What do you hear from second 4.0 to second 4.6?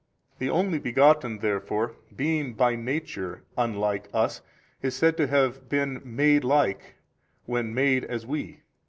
us